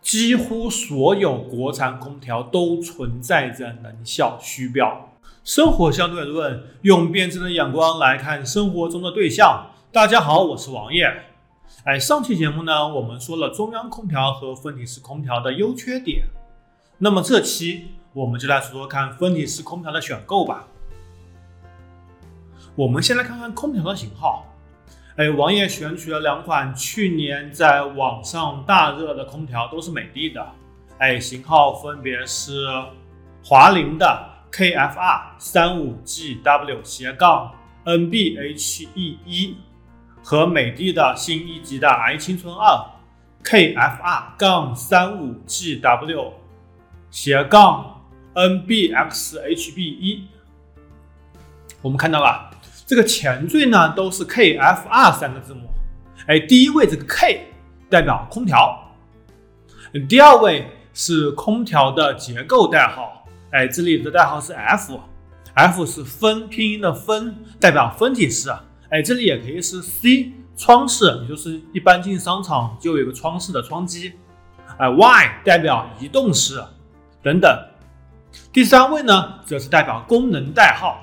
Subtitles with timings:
[0.00, 5.10] 几乎所有国产空调都存在着能效虚标。
[5.44, 9.70] 生活相对论，用辩证的眼光来看生活中的对象。
[9.90, 11.24] 大家好，我是王爷。
[11.84, 16.26] 哎，上期节目呢，我们说了中央空调和分体式空调的优缺点。
[16.98, 20.66] 那么这期我们就来说说看分体式空调的选购吧。
[22.74, 24.44] 我们先来看看空调的型号。
[25.18, 30.46] 哎，王爷选取了两款去年在网上大热的空调，都是美的的。
[30.98, 32.66] 哎，型号分别是
[33.44, 34.28] 华凌的。
[34.50, 37.52] KFR 三五 GW 斜杠
[37.84, 39.56] NBHE 一
[40.22, 42.82] 和美的的新一级的 i 青春二
[43.44, 46.32] KFR 杠三五 GW
[47.10, 48.00] 斜杠
[48.34, 50.28] NBXHB 一，
[51.82, 52.50] 我们看到了
[52.88, 55.68] 这个前缀呢都是 KFR 三个字母，
[56.26, 57.52] 哎，第一位这个 K
[57.90, 58.94] 代表空调，
[60.08, 63.26] 第二位是空调的结构代号。
[63.50, 68.50] 哎，这里的代号是 F，F 是分拼音的分，代表分体式。
[68.88, 74.14] 哎，这里也可以是 C 窗式，也就是一般进商场就有一个窗式的窗机。
[74.78, 76.64] 哎，Y 代表移动式
[77.22, 77.50] 等等。
[78.50, 80.98] 第三位呢，则是代表功能代号，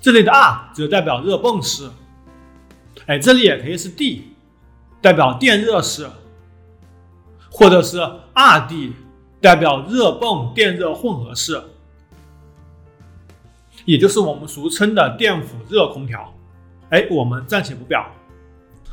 [0.00, 1.90] 这里的 R 则代表热泵式。
[3.06, 4.34] 哎，这里也可以是 D，
[5.00, 6.08] 代表电热式，
[7.50, 7.98] 或者是
[8.34, 8.92] RD，
[9.40, 11.62] 代表热泵电热混合式。
[13.86, 16.32] 也就是我们俗称的电辅热空调，
[16.90, 18.06] 哎，我们暂且不表。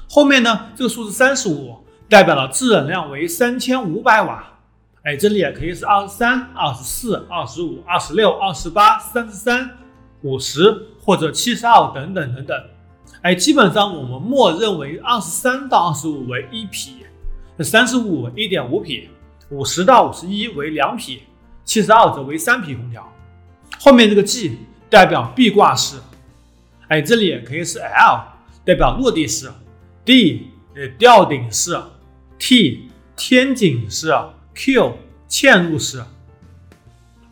[0.10, 4.60] 后面呢，这个数字三十五代表了制冷量为三千五百瓦，
[5.04, 9.78] 哎，这里也可以是二十三、二十四、二十五、二十六、二十八、三十三、
[10.22, 12.64] 五十或者七十二等等等等，
[13.22, 17.06] 哎，基本上我们默认为二十三到二十五为一匹，
[17.60, 19.10] 三十五为一点五匹，
[19.50, 21.24] 五十到五十一为两匹，
[21.64, 23.12] 七十二则为三匹空调。
[23.80, 24.58] 后面这个 G。
[24.90, 25.98] 代表壁挂式，
[26.88, 28.22] 哎，这里也可以是 L，
[28.64, 29.52] 代表落地式
[30.06, 30.44] ；D，
[30.78, 31.78] 呃，吊顶式
[32.40, 32.84] ；T，
[33.18, 34.14] 天井式
[34.56, 34.94] ；Q，
[35.28, 36.02] 嵌入式。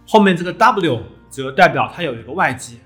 [0.06, 1.02] 后面这个 W
[1.36, 2.80] 则代表它有一个外机。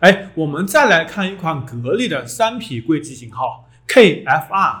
[0.00, 4.76] 哎，我们再来看一款格力的三匹柜机型号 KFR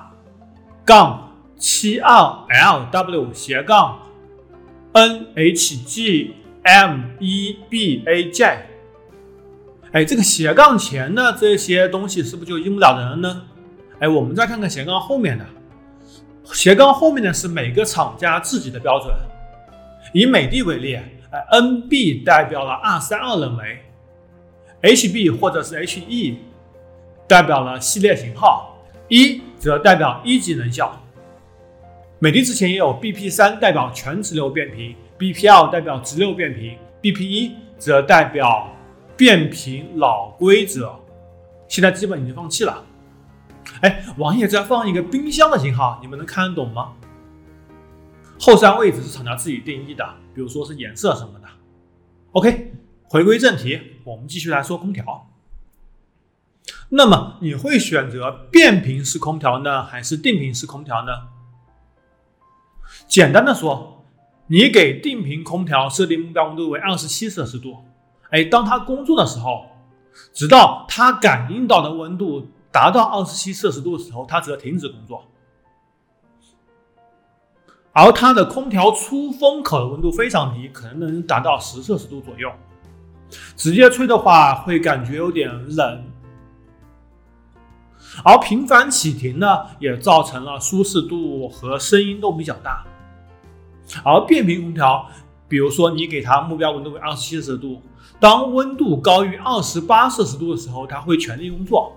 [0.82, 4.00] 杠七二 LW 斜杠
[4.94, 6.24] NHGMEBAJ
[9.92, 13.42] 哎，这个斜杠前的这些东西是不是就阴不了人了呢？
[13.98, 15.44] 哎，我们再看看斜杠后面的，
[16.44, 19.14] 斜杠后面的是每个厂家自己的标准。
[20.14, 23.80] 以美的为例，哎，N B 代表了二三二冷媒
[24.82, 26.38] ，H B 或者是 H E
[27.26, 30.96] 代表了系列型号，一则代表一级能效。
[32.20, 34.94] 美的之前也有 B P 三代表全直流变频。
[35.18, 38.68] BPL 代表直流变频，BP 一则代表
[39.16, 40.94] 变频老规则，
[41.66, 42.84] 现在基本已经放弃了。
[43.80, 46.92] 哎，网页再放一个冰箱的型号，你们能看得懂吗？
[48.44, 51.48] 后三位置是厂家自己定义的，比如说是颜色什么的。
[52.32, 52.74] OK，
[53.04, 55.30] 回归正题，我们继续来说空调。
[56.90, 61.28] 那么你会选择变频式空调呢，还是定频式空调呢？
[63.08, 63.92] 简单的说。
[64.48, 67.78] 你给定频空调设定目标温度为二十七摄氏度，
[68.28, 69.70] 哎，当它工作的时候，
[70.34, 75.24] 直到它感应到的温度达到二十七摄氏度的时候，它则停止工作。
[77.94, 82.50] 而它的空调出风口的温度非常低，可能能达到十摄氏度左右，
[83.56, 86.04] 直接吹的话会感觉有点冷。
[88.24, 89.46] 而频繁启停呢，
[89.78, 92.84] 也造成了舒适度和声音都比较大。
[94.02, 95.06] 而变频空调，
[95.46, 97.80] 比如说你给它目标温度为二十七摄氏度，
[98.18, 101.92] 当温度高于二十八摄氏度的时候，它会全力工作，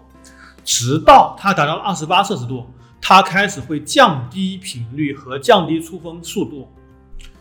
[0.63, 2.67] 直到它达到二十八摄氏度，
[3.09, 6.67] 它开始会降低频率和降低出风速度，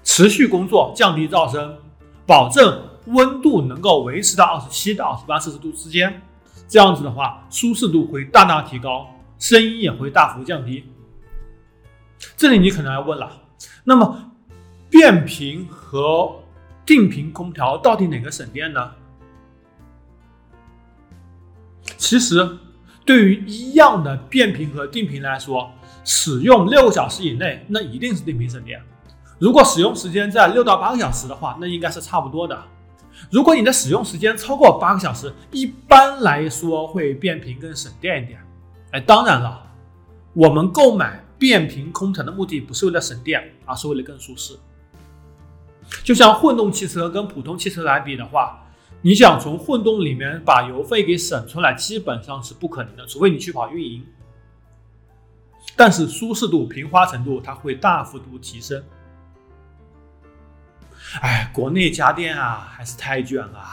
[0.05, 1.77] 持续工作，降低噪声，
[2.25, 6.23] 保证温度能够维持到二十七到二十八摄氏度之间。
[6.69, 9.09] 这样子的话，舒适度会大大提高，
[9.41, 10.85] 声音也会大幅降低。
[12.37, 13.33] 这里你可能要问了，
[13.83, 14.31] 那么？
[14.89, 16.45] 变频和
[16.87, 18.93] 定频空调到底哪个省电呢？
[21.99, 22.57] 其实，
[23.07, 25.71] 对于一样的变频和定频来说，
[26.05, 28.83] 使用六个小时以内，那一定是定频省电。
[29.39, 32.61] 如果使用时间在六到八个小时的话，那应该是差不多的。
[33.31, 38.41] 如果你的使用时间超过八个小时，一般来说会变频更省电一点。
[38.91, 39.63] 哎，当然了，
[40.35, 44.55] 我们购买变频空调的目的不是为了省电，而是为了更舒适。
[46.03, 48.66] 就像混动汽车跟普通汽车来比的话，
[49.07, 54.05] 你想从混动里面把油费给省出来，基本上是不可能的，除非你去跑运营。
[55.77, 58.83] 但是舒适度、平滑程度它会大幅度提升。
[61.21, 63.65] 哎，国内家电啊，还是太卷了。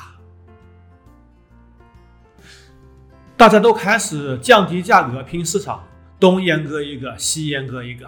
[3.35, 5.83] 大家都开始降低价格拼市场，
[6.19, 8.07] 东阉割一个，西阉割一个。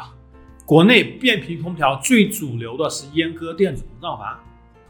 [0.64, 4.44] 国内变频空调最主流的是阉割电子膨胀阀。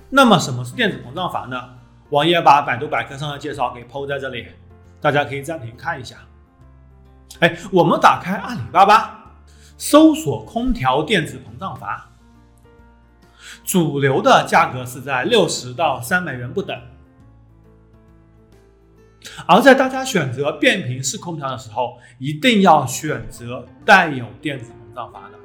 [0.10, 1.70] 那么什么是电子膨胀阀呢？
[2.10, 4.48] 王爷把百度百科上的介绍给抛在这里，
[5.02, 6.18] 大家可以暂停看一下。
[7.40, 9.36] 哎，我们打开阿里巴巴，
[9.78, 12.12] 搜索空调电子膨胀阀，
[13.64, 16.80] 主流的价格是在六十到三百元不等。
[19.48, 25.40] 而在大家选择变频式空调的时候，一定要选择带有电子膨胀阀的。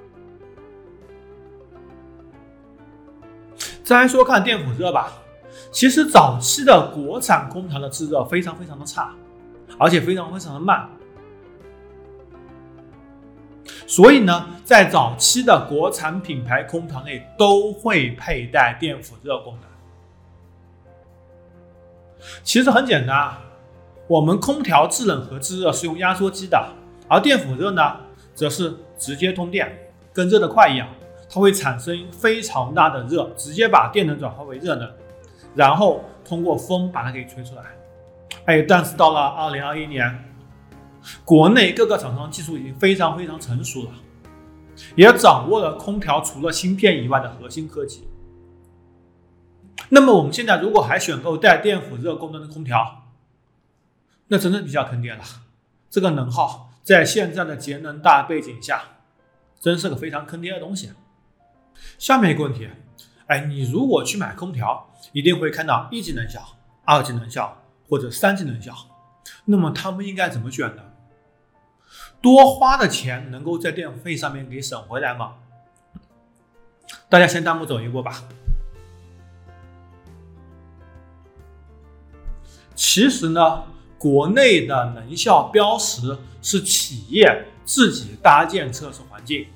[3.82, 5.12] 再来说看电辅热吧，
[5.70, 9.14] 其实早期的国产空调的制热非常非常的差，
[9.78, 10.88] 而且非常非常的慢。
[13.87, 19.70] 所以呢，在早期的国产品牌空调内都会佩戴电辅热功能。
[22.43, 23.32] 其实很简单，
[24.06, 26.73] 我们空调制冷和制热是用压缩机的，
[27.08, 27.96] 而电辅热呢，
[28.34, 30.88] 则是直接通电，跟热得快一样，
[31.28, 34.88] 它会产生非常大的热，直接把电能转化为热能，
[35.55, 37.62] 然后通过风把它给吹出来。
[38.47, 40.26] 哎，但是到了二零二一年。
[41.25, 43.91] 国内各个厂商技术已经非常非常成熟了，
[44.97, 48.06] 也掌握了空调除了芯片以外的核心科技。
[49.88, 53.06] 那么我们现在如果还选购带电辅热功能的空调，
[54.29, 55.25] 那真的比较坑爹了。
[55.88, 58.82] 这个能耗在现在的节能大背景下，
[59.58, 60.91] 真是个非常坑爹的东西。
[61.97, 62.69] 下面一个问题，
[63.30, 68.74] 哎，你如果去买空调，一定会看到一级能效、二级能效或者三级能效，
[69.44, 70.82] 那么他们应该怎么选呢？
[72.20, 75.34] 多花的钱能够在电费上面给省回来吗？
[77.08, 78.24] 大家先弹幕走一波吧。
[82.74, 83.62] 其实呢，
[83.96, 89.46] 国内的能效标识是企业自己搭建测试环境，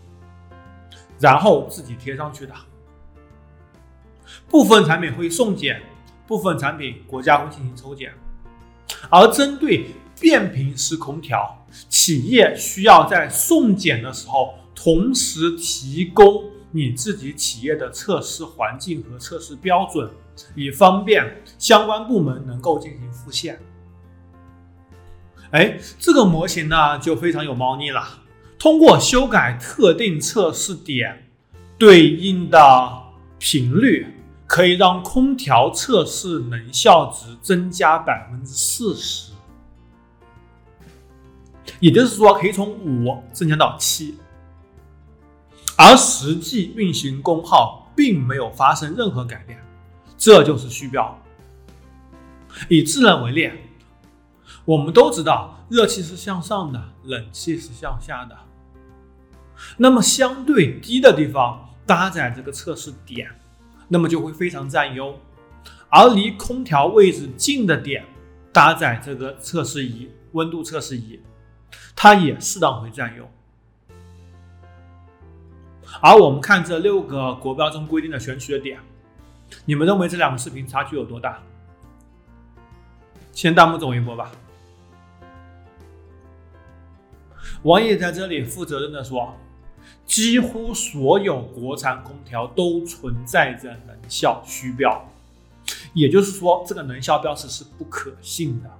[1.18, 2.54] 然后自己贴上去的。
[4.54, 5.82] 部分产品会送检，
[6.28, 8.12] 部分产品国家会进行抽检，
[9.10, 9.86] 而针对。
[10.20, 20.08] 变频式空调，企业需要在送检的时候，同时提供你自己企业的测试环境和测试标准，
[20.54, 23.58] 以方便相关部门能够进行复现。
[25.50, 28.22] 哎，这个模型呢就非常有猫腻了。
[28.56, 31.26] 通过修改特定测试点
[31.76, 33.02] 对应的
[33.40, 34.06] 频率，
[34.54, 39.32] 可以让空调测试能效值增加百分之四十。
[41.80, 44.16] 也就是说，可以从五增加到七，
[45.76, 49.58] 而实际运行功耗并没有发生任何改变，
[50.16, 51.20] 这就是虚标。
[52.68, 53.50] 以制冷为例，
[54.64, 58.38] 我们都知道热气是向上的，冷气是向下的。
[59.76, 63.28] 那么相对低的地方搭载这个测试点，
[63.88, 65.14] 那么就会非常占优；
[65.88, 68.04] 而离空调位置近的点
[68.52, 71.20] 搭载这个测试仪，温度测试仪。
[71.96, 73.28] 它也适当会占优，
[76.00, 78.80] 而我们看这六个国标中规定的选取的点，
[79.64, 81.40] 你们认为这两个视频差距有多大？
[83.32, 84.32] 先弹幕走一波吧。
[87.62, 89.34] 王爷在这里负责任的说，
[90.06, 95.08] 几乎所有国产空调都存在着能效虚标，
[95.92, 98.70] 也就是说，这个能效标识是不可信的。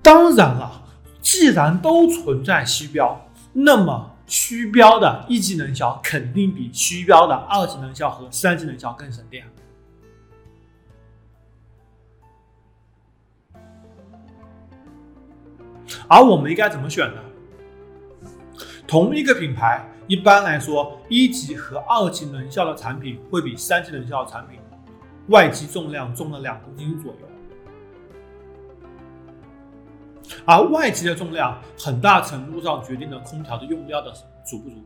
[0.00, 0.82] 当然了，
[1.20, 9.46] 既然都存在虚标，那么虚标的一级能效肯定比虚标的二级能效和三级能效更省电。
[16.08, 17.20] 而我们应该怎么选呢？
[18.86, 24.60] 同一个品牌，一般来说，一级和二级能效的产品会比三级能效的产品
[25.28, 27.18] 外机重量重了两公斤左右。
[30.46, 34.12] 而外机的重量很大程度上决定了空调的用料的
[34.44, 34.76] 足不足。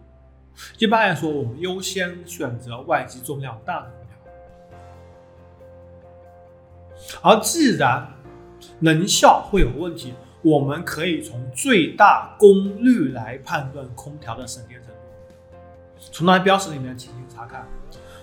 [0.78, 4.16] 一般来说，我们优先选择外机重量大的空调。
[7.22, 8.06] 而既然
[8.78, 10.14] 能效会有问题，
[10.48, 14.96] 我们可以从最大功率来判断空调的省电程度。
[16.10, 17.66] 从它的标识里面进行查看，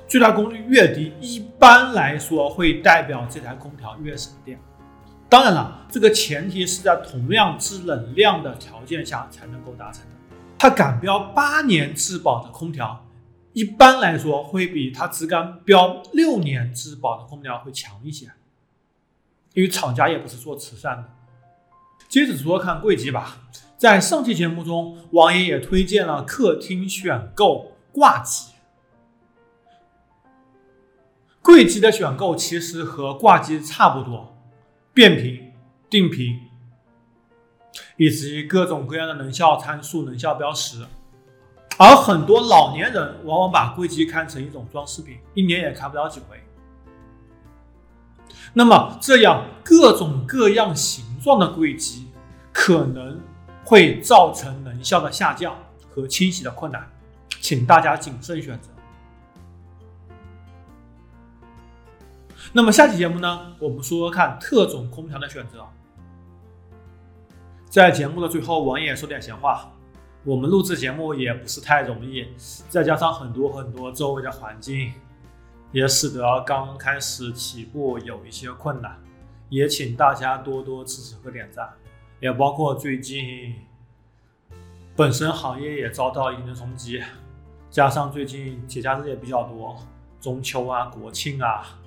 [0.08, 4.60] 最大功率越低，一般来说会代表这台空调越省电。
[5.30, 10.10] 当然了，这个前提是在同样制冷量的条件下才能够达成的。
[10.58, 13.06] 它敢标八年质保的空调，
[13.54, 18.32] 一般来说会比它只敢标六年质保的空调会强一些，
[19.54, 21.10] 因为厂家也不是做慈善的。
[22.08, 23.38] 接着说看柜机吧，
[23.78, 28.54] 在上期节目中，王爷也推荐了客厅选购挂机。
[31.42, 34.36] 柜机的选购其实和挂机差不多，
[34.94, 35.54] 变频、
[35.90, 36.40] 定频，
[37.98, 40.84] 以及各种各样的能效参数、能效标识。
[41.78, 46.42] 而很多老年人往往把柜机看成一种装饰品，一年也开不了几回。
[48.54, 52.06] 那么这样各种各样型状的柜机，
[52.54, 53.20] 可能
[53.64, 55.56] 会造成能效的下降
[55.90, 56.88] 和清洗的困难，
[57.42, 58.70] 请大家谨慎选择。
[62.54, 65.66] 那么下期节目呢，我们说说看特种空调的选择。
[67.72, 69.72] 在节目的最后，王爷说点闲话。
[70.24, 72.28] 我们录制节目也不是太容易，
[72.70, 74.94] 再加上很多很多周围的环境。
[75.72, 78.96] 也使得刚开始起步有一些困难，
[79.56, 81.70] 也请大家多多支持和点赞，
[82.20, 83.56] 也包括最近
[84.98, 87.02] 本身行业也遭到一定的冲击，
[87.70, 89.78] 加上最近节假日也比较多，
[90.20, 91.80] 中秋啊、国庆啊，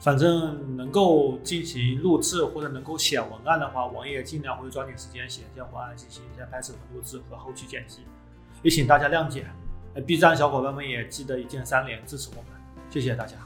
[0.00, 8.00] 反正能够进行录制或者能够写文案的话，王爷尽量会抓紧时间写一些文案，进行一些拍摄和录制和后期剪辑，
[8.62, 9.46] 也请大家谅解。
[10.04, 12.60] B 站小伙伴们也记得一键三连支持我们。
[12.90, 13.36] 谢谢大家。